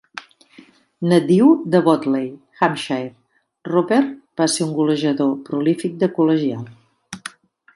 [1.09, 3.11] Nadiu de Botley (Hampshire),
[3.73, 4.01] Roper
[4.41, 6.65] va ser un golejador prolífic de col·legial.